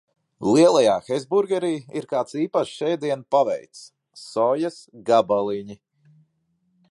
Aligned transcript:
Lielajā 0.51 0.93
Hesburgerī 1.09 1.69
ir 2.01 2.07
kāds 2.13 2.37
īpašs 2.45 2.79
ēdiena 2.87 3.27
paveids- 3.35 3.85
sojas 4.25 4.79
gabaliņi. 5.11 5.81